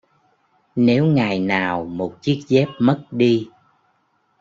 Nếu 0.75 1.05
ngày 1.05 1.39
nào 1.39 1.85
một 1.85 2.17
chiếc 2.21 2.43
dép 2.47 2.67
mất 2.79 3.03
đi 3.11 3.49